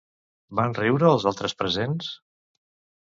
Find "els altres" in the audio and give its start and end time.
1.17-1.55